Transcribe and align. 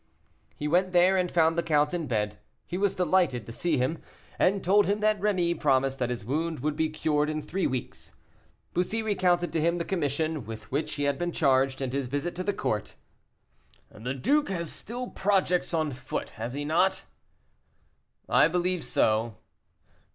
He 0.55 0.67
went 0.67 0.93
there, 0.93 1.15
and 1.15 1.29
found 1.29 1.55
the 1.55 1.61
count 1.61 1.93
in 1.93 2.07
bed; 2.07 2.39
he 2.65 2.75
was 2.75 2.95
delighted 2.95 3.45
to 3.45 3.51
see 3.51 3.77
him, 3.77 4.01
and 4.39 4.63
told 4.63 4.87
him 4.87 4.99
that 5.01 5.19
Rémy 5.19 5.59
promised 5.59 5.99
that 5.99 6.09
his 6.09 6.25
wound 6.25 6.61
would 6.61 6.75
be 6.75 6.89
cured 6.89 7.29
in 7.29 7.39
three 7.39 7.67
weeks. 7.67 8.11
Bussy 8.73 9.03
recounted 9.03 9.53
to 9.53 9.61
him 9.61 9.77
the 9.77 9.85
commission 9.85 10.43
with 10.43 10.71
which 10.71 10.95
he 10.95 11.03
had 11.03 11.19
been 11.19 11.31
charged, 11.31 11.83
and 11.83 11.93
his 11.93 12.07
visit 12.07 12.33
to 12.37 12.43
the 12.43 12.51
court. 12.51 12.95
"The 13.91 14.15
duke 14.15 14.49
has 14.49 14.71
still 14.71 15.11
projects 15.11 15.71
on 15.71 15.91
foot, 15.91 16.31
has 16.31 16.55
he 16.55 16.65
not?" 16.65 17.03
"I 18.27 18.47
believe 18.47 18.83
so." 18.83 19.35